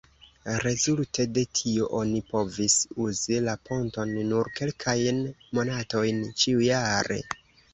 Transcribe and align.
Rezulte 0.61 1.25
de 1.33 1.43
tio, 1.59 1.89
oni 1.97 2.21
povis 2.31 2.77
uzi 3.09 3.39
la 3.49 3.55
ponton 3.69 4.17
nur 4.33 4.51
kelkajn 4.61 5.23
monatojn 5.59 6.25
ĉiujare. 6.43 7.25